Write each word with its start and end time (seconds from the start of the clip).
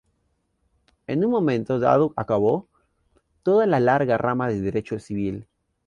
En 1.05 1.23
un 1.23 1.29
momento 1.29 1.77
dado 1.79 2.11
acabó 2.15 2.67
toda 3.43 3.67
la 3.67 3.79
larga 3.79 4.17
rama 4.17 4.47
de 4.47 4.59
derecho 4.59 4.97
civil. 4.97 5.47